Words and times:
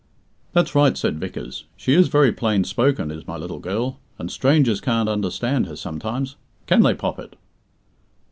"That's 0.53 0.73
right," 0.73 0.97
said 0.97 1.19
Vickers. 1.19 1.65
"She 1.77 1.93
is 1.93 2.07
very 2.07 2.31
plain 2.31 2.63
spoken, 2.63 3.11
is 3.11 3.27
my 3.27 3.37
little 3.37 3.59
girl, 3.59 3.99
and 4.17 4.31
strangers 4.31 4.81
can't 4.81 5.07
understand 5.07 5.67
her 5.67 5.75
sometimes. 5.75 6.37
Can 6.65 6.81
they, 6.81 6.95
Poppet?" 6.95 7.35